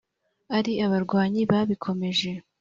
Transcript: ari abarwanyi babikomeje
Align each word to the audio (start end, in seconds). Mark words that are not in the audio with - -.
ari 0.57 0.73
abarwanyi 0.85 1.41
babikomeje 1.51 2.31